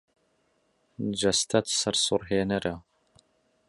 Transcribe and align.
جەستەت 1.19 1.67
سەرسوڕهێنەرە. 1.79 2.75